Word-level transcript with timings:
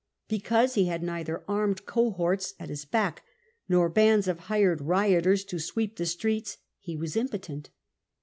Because 0.27 0.73
he 0.73 0.85
had 0.85 1.03
neitlier 1.03 1.43
armed 1.47 1.85
cohorts 1.85 2.55
at 2.59 2.69
his 2.69 2.87
hack, 2.91 3.21
nor 3.69 3.87
bands 3.87 4.27
of 4.27 4.39
hired 4.49 4.81
rioters 4.81 5.43
to 5.43 5.59
sweep 5.59 5.97
the 5.97 6.07
streets 6.07 6.57
he 6.79 6.97
was 6.97 7.15
impotent. 7.15 7.69